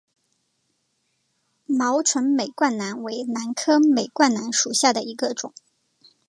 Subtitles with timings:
[1.67, 5.53] 毛唇美冠兰为兰科美冠兰属下的一个种。